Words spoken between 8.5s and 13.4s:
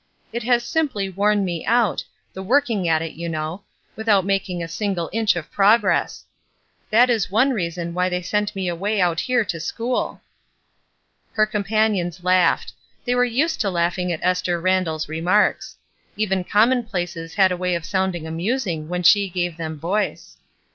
me away out here to school." Her companions laughed. They were